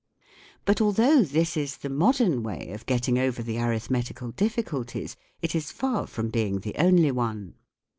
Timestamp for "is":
1.55-1.77, 5.53-5.69